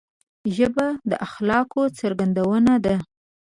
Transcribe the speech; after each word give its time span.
ژبه 0.55 0.87
د 1.09 1.11
اخلاقو 1.27 1.83
څرګندونه 1.99 2.73
ده 2.85 2.95